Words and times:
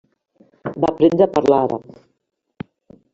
Va 0.69 0.87
aprendre 0.93 1.25
a 1.27 1.31
parlar 1.35 1.59
àrab. 1.67 1.85